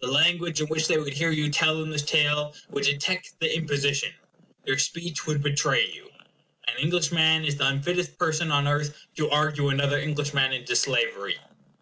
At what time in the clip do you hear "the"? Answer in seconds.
0.00-0.06, 3.40-3.54, 7.56-7.64